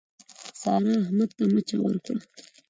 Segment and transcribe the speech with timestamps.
[0.61, 2.21] سارا، احمد ته مچه ورکړه.